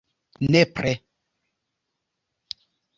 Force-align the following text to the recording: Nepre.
Nepre. 0.51 0.93